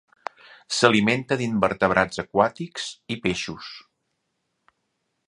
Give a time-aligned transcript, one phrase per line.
[0.77, 3.71] S'alimenta d'invertebrats aquàtics i peixos.